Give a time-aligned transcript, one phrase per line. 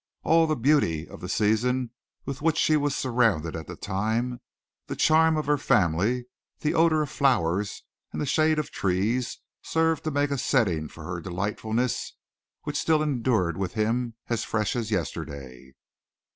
[0.23, 1.91] All the beauty of the season
[2.25, 4.41] with which she was surrounded at that time;
[4.87, 6.25] the charm of her family,
[6.61, 11.03] the odor of flowers and the shade of trees served to make a setting for
[11.03, 12.13] her delightfulness
[12.63, 15.75] which still endured with him as fresh as yesterday.